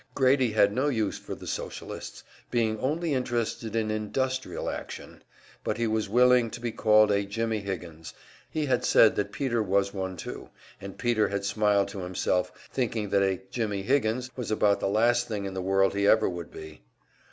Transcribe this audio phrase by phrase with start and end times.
[0.15, 5.21] Grady had no use for the Socialists, being only interested in "industrial action,"
[5.63, 8.15] but he was willing to be called a "Jimmie Higgins";
[8.49, 10.49] he had said that Peter was one too,
[10.81, 15.27] and Peter had smiled to himself, thinking that a "Jimmie Higgins" was about the last
[15.27, 16.81] thing in the world he ever would be.